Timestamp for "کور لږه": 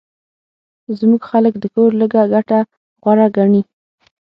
1.73-2.23